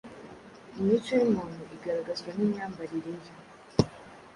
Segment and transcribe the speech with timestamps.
[0.79, 3.31] Imico y’umuntu igaragazwa n’imyambarire ye.